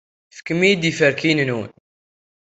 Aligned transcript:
Fket-iyi-d 0.37 0.89
iferkiyen-nwen. 0.91 1.69